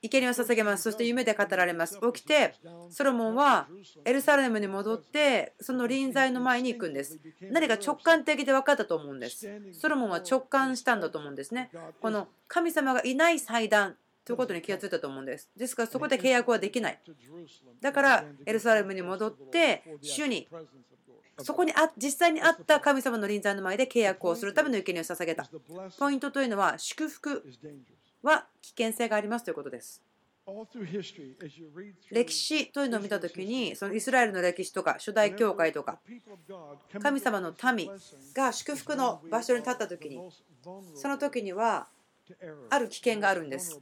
[0.00, 2.54] 生贄を捧げますそして夢で語られます起きて
[2.88, 3.68] ソロモンは
[4.04, 7.18] エルサレムに戻ってその臨在の前に行くんです
[7.50, 15.50] 何か直感的で分かったと思うんですソロモンは直感したんだと思うんですねこの神様がいない祭壇ということに気がついたと思うんです。
[15.56, 17.00] ですからそこで契約はできない。
[17.80, 20.48] だからエルサレムに戻って主に
[21.42, 25.48] そこにあ実際にあった神様の臨在の前で契約をするための生贄を捧げた。
[25.98, 27.44] ポイントというのは祝福
[28.22, 30.02] は危険性がありますということです。
[32.10, 36.00] 歴史というのを見たときに、そのイスラエルの歴史とか、初代教会とか、
[37.00, 37.88] 神様の民
[38.34, 40.18] が祝福の場所に立ったときに、
[40.94, 41.86] その時には、
[42.68, 43.80] ある危険があるんです。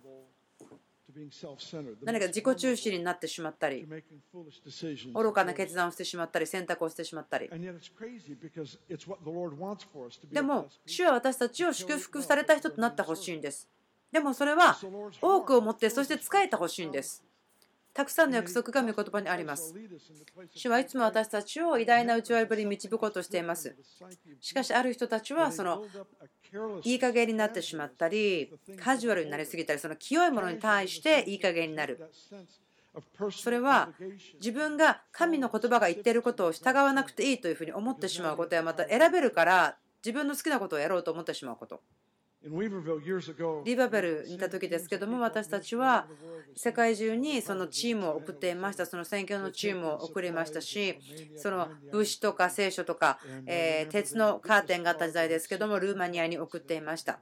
[2.02, 3.86] 何か自己中心になってしまったり、
[5.14, 7.48] 愚かな決断をしてしまったり、選択をしてしまったり。
[10.32, 13.68] でも、主は私たちを祝福された人となってほしいんです。
[14.10, 14.76] でもそれは
[15.20, 17.24] 多くを持ってそして使えてほしいんです。
[17.98, 19.74] たくさんの約束が御言葉にあります。
[20.54, 23.74] 主はいつも私たちを偉大な内割りぶりに導こうとしています。
[24.40, 25.84] しかし、ある人たちはその
[26.84, 32.08] いい加減になってしまったり、カジュアルになりすぎたり、その清いものに対していい加減になる。
[33.32, 33.88] それは
[34.34, 41.80] 自分が神の言葉が言っていることを従わなくていいというふうに思ってしまうことやまた選べるから自分の好きなことをやろうと思ってしまうこと。
[43.64, 46.06] リバベルにいた時ですけども私たちは
[46.56, 48.86] 世界中にそのチームを送っていました。
[48.86, 50.98] その選挙のチームを送りましたし
[51.36, 57.18] その物資とか聖書とか、え鉄のカーテンがあった時代ですけどもルーマニアに送っていました。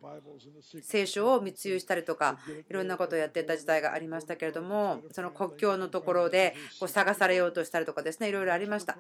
[0.83, 8.99] 聖書を密輸したりとかいろんなことをやっていた時代がありましたけれどもその国境のところでこう探されようとしたりとかですねいろいろありました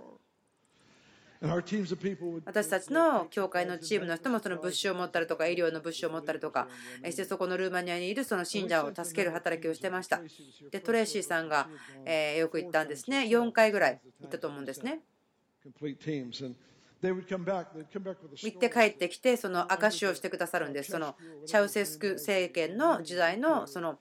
[2.44, 6.68] 私たちの教会のチームの人もその物資を持ったりとか医療の物資を持ったりとか
[7.08, 10.20] してそこのルーマニアにいるその信者を助ける働きをしてました。
[10.70, 11.68] でトレーシーさんが
[12.04, 13.22] えよく言ったんですね。
[13.22, 15.00] 4回ぐらい行ったと思うんですね。
[18.46, 20.92] 行って帰ってきてその証しをしてくださるんです。
[20.92, 23.98] そのチャウセスク政権の時代のその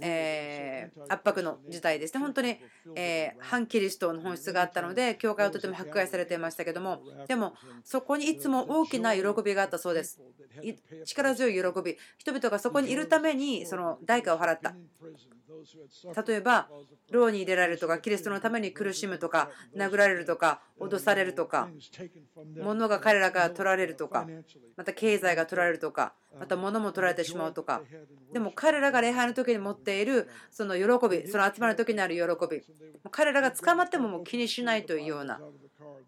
[0.00, 2.58] えー、圧迫の事態ですね、本当に、
[2.94, 10.20] えー、反キリストの本質があったので、教会はとても迫害されていましたけども、でもそこにいつも大きな喜びがあったそうです。
[11.04, 14.74] 力強い喜び、人々がそこにいるためにその代価を払った。
[16.26, 16.68] 例えば、
[17.10, 21.68] 牢に入れられるとか、キリストのために苦しむとか、殴られるとか、脅されるとか、
[22.60, 24.26] 物が彼らが取られるとか、
[24.76, 27.82] また経済が取られるとか、また物も取られてしまうとか、
[28.32, 32.62] でも彼らが礼拝の時に持っているその喜び、その集まる時にある喜び、
[33.10, 35.40] 彼らが捕まってももう気にしないというような、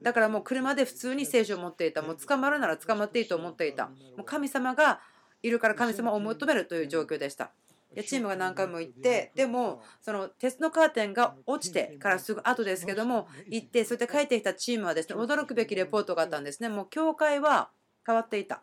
[0.03, 5.01] だからもう車で普通に聖書を持っていた、もう捕まるなら捕まっていいと思っていた、もう神様が
[5.43, 7.53] いるから神様を求めるという状況でした。
[7.95, 16.69] でチームが何回も行ってでもその鉄のカーテンが落ちてからすぐ後ですけども行ってそうやって帰ってきたチームはですね驚くべきレポートがあったんですね。
[16.69, 17.71] もう教会は
[18.07, 18.63] 変わっていた。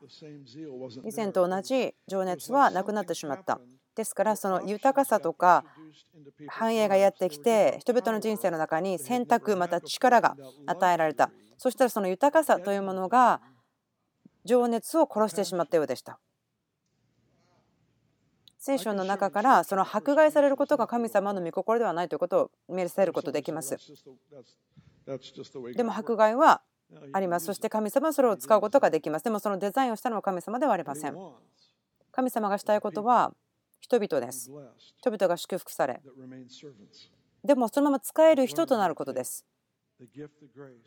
[1.03, 3.59] 以前と同じ情熱はなくなってしまった。
[3.95, 5.65] ですからその豊かさとか
[6.47, 11.31] 繁栄がやってきて人々の人生の中に選択また力が与えられた。
[11.57, 13.41] そしたらその豊かさというものが
[14.45, 16.19] 情熱を殺してしまったようでした
[18.63, 23.75] 聖書の中からその迫害されることが神様の御心ではないということを見せることできます。
[25.75, 26.61] でも迫害は
[27.11, 27.47] あります。
[27.47, 29.23] そして神様はそれを使うことができます。
[29.23, 31.17] でもそのデザインをしたのは神様ではありません。
[32.11, 33.33] 神様がしたいことは
[33.79, 34.51] 人々です。
[34.97, 35.99] 人々が祝福され。
[37.43, 39.43] でもそのまま使える人となることです。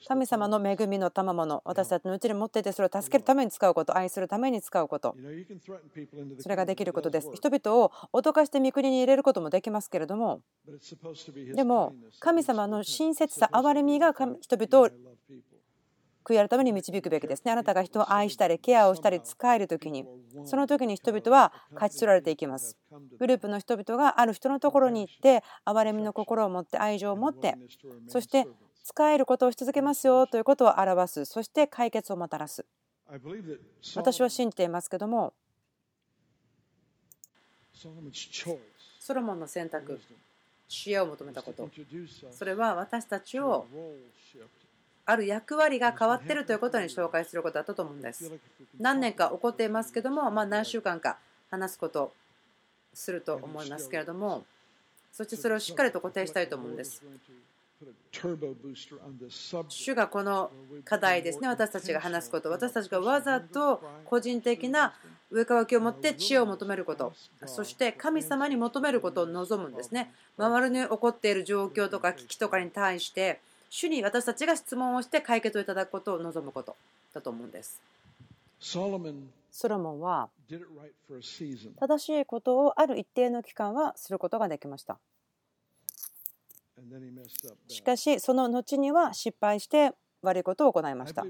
[0.07, 5.15] 神様の恵みの賜物私たちのうちに持っていてそれを助けるために使うこと愛するために使うこと。
[6.41, 7.31] それができることです。
[7.35, 10.41] 人々を脅かして御国に入れることもできますけれども。
[11.55, 14.91] でも神様の親切さ憐れみが人々を
[16.25, 17.53] 悔い改めに導くべきですね。
[17.53, 20.07] あなたが人を愛したり、ケアをしたり、使える時に、
[20.47, 22.79] その時に人々は勝ち取られていきます。
[23.19, 27.57] グループの人々がある人のところに行って、憐れみの心を持って、愛情を持って、
[28.09, 28.47] そして
[28.85, 32.65] 使えることをし続けますよということを表す、そして解決をもたらす。
[33.97, 35.33] 私は信じていますけども、
[39.01, 39.99] ソロモンの選択、
[40.69, 41.71] 知恵を求めたこと、
[42.31, 43.67] それは私たちを
[45.07, 48.31] ある役割が変わっているということに紹介することだったと思うんです。
[48.79, 51.19] 何年か起こっていますけども、まあ、何週間か
[51.51, 52.13] 話すこと
[52.93, 54.45] すると思いますけれども、
[55.11, 57.03] そしてそれをしっかりと固定したいと思うんです。
[59.69, 60.51] 主がこの
[60.85, 64.95] 課題ですね、私たちが話すこと、私たちがわざと個人的な
[65.31, 67.13] 上かわきを持って知恵を求めること、
[67.47, 70.13] そして神様に求めることを望むんですね。
[70.37, 76.77] 周りに起こっている状況とか危機とかに対して、主に私たちが質問をして解決をいただくことを望むこと
[77.13, 77.81] だと思うんです。
[79.51, 80.29] ソロモンは
[81.81, 84.99] 正しいことをある一定の期間はすることができました。
[87.69, 91.25] しかしその後には失敗して悪いことを行いました。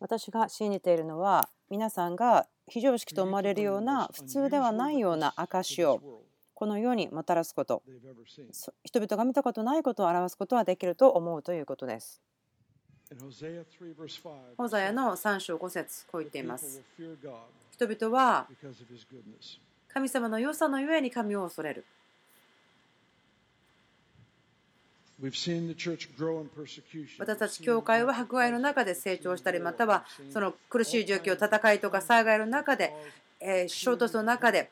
[0.00, 6.22] 私が信じているのは皆さんが非常識と思われるような普通ではないような証を
[6.54, 7.82] この世にもたらすこと
[8.84, 12.20] 人々が見たことないことを表すことはできると思うということです。
[14.56, 16.82] ホザヤの3章5節こう言っています。
[17.70, 18.48] 人々は
[19.88, 21.84] 神様の良さのゆえに神を恐れる。
[27.18, 32.92] 私たち教会は迫害の中で成長したりまたはその苦しい状況戦いとか災害の中で
[33.68, 34.70] 衝突の中で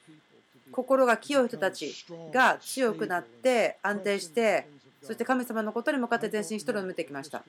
[0.72, 1.94] 心が清い人たち
[2.32, 4.66] が強くなって安定して
[5.02, 7.42] そして神様のことに向かって前進してるのを見てきました。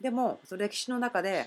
[0.00, 1.46] でもその歴史の中で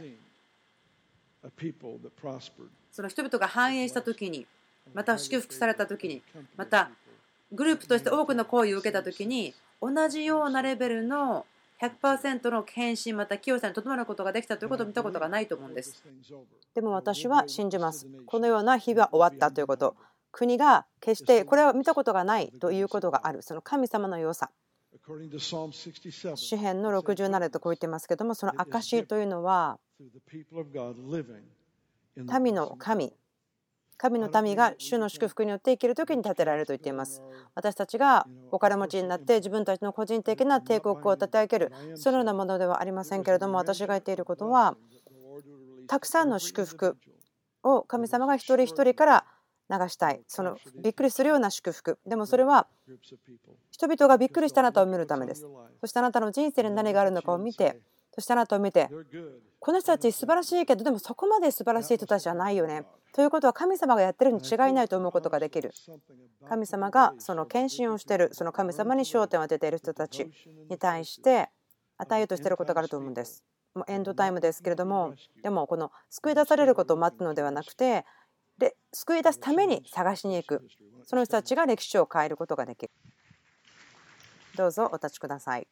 [2.91, 4.45] その人々が繁栄した時に
[4.93, 6.21] また祝福された時に
[6.57, 6.89] また
[7.51, 11.45] グループとして多くの行為を受けた時に同じようなレベルの
[11.81, 16.03] 100%の献身また清さにとどまることができたということを見たことがないと思うんです。
[16.73, 18.07] でも私は信じます。
[18.25, 19.95] このような日は終わったということ。
[20.31, 23.41] 国が決してこれは見たことがないということがある。
[23.41, 24.51] その神様の良さ。
[26.35, 29.77] 詩篇の67とこう言ってますけどもその証というのは
[32.41, 33.13] 民の神
[33.97, 37.21] 神の民が主の祝福によって生きる時に建てられると言っています。
[37.53, 44.75] 私たちがお金持ちになって自分たちの個人的な帝国を立て上げるそのようなものではありませんけれども私が言っていることは
[45.87, 46.97] たくさんの祝福
[47.63, 49.25] を神様が一人一人から
[49.69, 50.21] 流したい。
[50.27, 51.97] そのびっくりするような祝福。
[52.05, 52.67] でもそれは
[53.71, 55.47] 人々がびっくりしたあなたを見るためです。
[55.81, 57.81] そしてあなたの人生に何があるのかを見て
[58.13, 58.89] そしてあなたを見て
[59.59, 62.85] この人たち素晴らしいけどでもそこまで素晴らしい人たちじゃないよね。
[63.15, 65.71] ということは神様がやってるに違いないと思うことができる。
[66.49, 70.29] 神様がその献身をしているその神様に焦点を当てている人たち
[70.69, 71.47] に対して
[71.97, 73.45] 与えようとしていることがあると思うんです。
[73.87, 78.03] エンドタイムですけれどもでもこの救い出されることを待つのではなくて
[78.57, 80.67] で救い出すために探しに行く。
[81.05, 82.91] その人たちが歴史を変えることができる。
[84.57, 85.67] どうぞお立ちください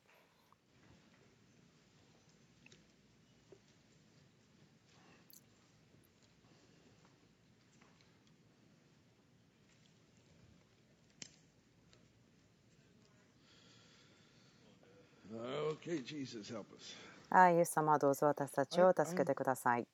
[17.29, 19.87] ああ、イエス様どうぞ私たちを助けてください。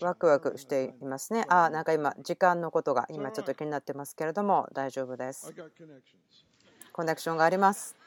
[0.00, 1.44] ワクワクしていますね。
[1.48, 5.52] あ、なんか今、時間のことが今ちょっと気になってますけれども、大丈夫です。
[6.92, 7.99] コネクションがあります。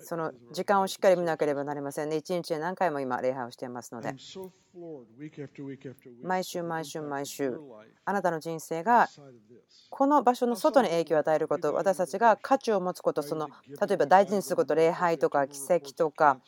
[0.00, 2.16] その時間をしっかり見なければなりませんね。
[2.16, 4.14] 一日で何回も今、礼拝をしていますので、
[6.22, 7.58] 毎週毎週毎週、
[8.04, 9.08] あなたの人生が
[9.90, 16.40] この場所の外に影響を与えること、私たちが価値を持つこと、その例えば大事にすること、礼拝とか奇跡とか、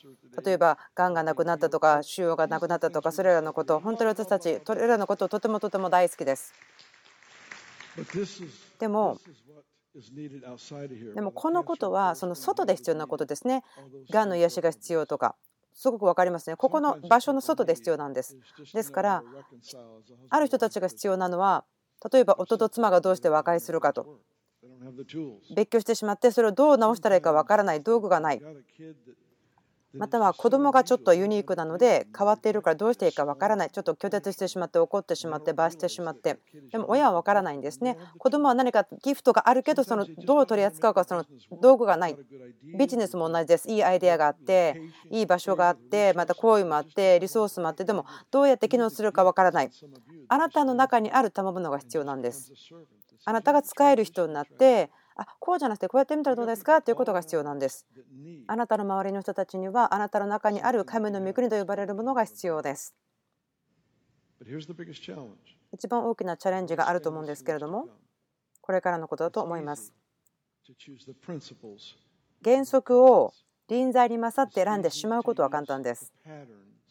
[0.44, 6.54] 例えば、がんがなくなったとか、腫瘍がなくなったとか、それらのこと、本当に私たち、それらのことをとてもとても大好きです。
[8.78, 9.18] でも、
[11.14, 13.62] でもこのことはその外で必要なことですね。
[14.10, 15.36] がんの癒しが必要とか、
[15.74, 16.56] すごく分かりますね。
[16.56, 18.36] ここの場所の外で必要なんです。
[18.74, 19.22] ですから、
[20.30, 21.64] ある人たちが必要なのは、
[22.12, 24.20] 例えば夫と妻がどうして和解するかと。
[25.54, 28.40] 別居してしまってそれをどう直したらいいかわからない道具がない
[29.94, 33.70] または子供がちょっとユニークなので変わっているからどうしていいかわからない。
[33.70, 36.38] ちょっと拒絶してしまって怒ってしまって罰してしまって。
[36.70, 37.96] でも親はわからないんですね。
[38.18, 41.24] 子供は何かギフトがあるけどそのどう取り扱うかその
[41.62, 42.18] 道具がない。
[42.78, 43.70] ビジネスも同じです。
[43.70, 44.80] いいアイデアがあって
[45.10, 47.84] いい場所があってまた行為もあってリソースもあって。
[47.84, 49.70] でもどうやって機能するかわからない。
[50.28, 52.52] あなたの中にある賜物が必要なんです。
[53.24, 56.80] あなたが使える人になってあこうじゃなくてこうやってみたらどうですか？
[56.80, 57.84] ということが必要なんです。
[58.46, 62.94] あなたの周りの人たちにはあなたの中にある神の御国と呼ばれるものが必要です。
[65.72, 67.88] 一番大きなチャレンジがあると思うんですけれども
[68.60, 69.92] これからのことだと思います。
[72.44, 73.32] 原則を
[73.68, 76.12] 臨在に勝って選んでしまうことは簡単です。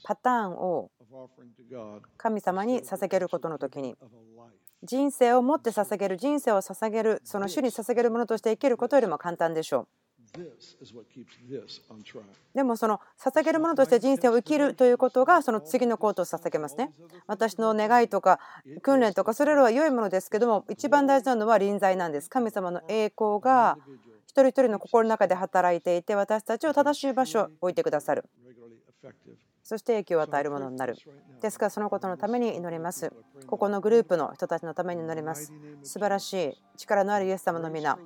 [0.04, 0.92] パターンを
[2.18, 3.96] 神様に捧げることの時に
[4.84, 9.88] 人生をもって捧げる人生を捧げるその主に捧げるものとして生きることよりも簡単でしょう。
[12.54, 16.92] でもその捧げるものとして人生を生きるということがその次のことを捧げますね。
[17.28, 18.40] 私の願いとか
[18.82, 22.30] 訓練とかそれらは良いものですけども一番大事なのは臨在なんです。
[22.30, 23.78] 神様の栄光が
[24.26, 28.26] 一人一人の心の中で働いていて私たちを正しい場所に置いてくださる
[29.68, 30.96] そして影響を与えるものになる。
[31.42, 33.12] ですからそのことのために祈ります。
[33.48, 35.52] ここのグループの人たちのために祈ります。
[35.84, 38.00] 素晴らしい力のあるイエス様の皆、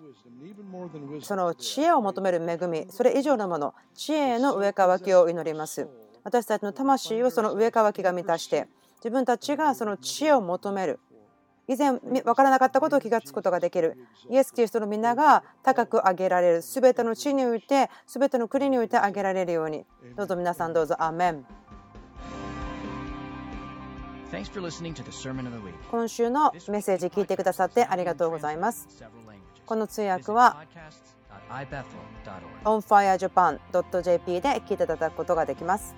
[1.22, 5.88] その知恵を求める恵み、それ以上のもの、知恵への上かわきを祈ります。
[6.24, 11.00] 私たちの魂をその上かわきが満たして、自分たちがその知恵を求める。
[11.72, 13.98] 以前分からなかったことを気がつくことができる。
[14.30, 16.62] イエス・キリストの皆が高く上げられる。
[16.62, 19.86] すべての地において、すべての国において上げられるように。
[20.18, 20.98] どうぞ皆さんどうぞ。
[21.00, 21.46] アーメン。
[25.90, 28.90] 今週のメッセージ聞いてくださってありがとうございます。
[29.66, 30.58] この通訳は
[32.66, 35.96] onfirejapan.jp で聞いていただくことができます。